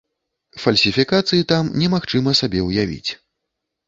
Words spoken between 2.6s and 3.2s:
ўявіць.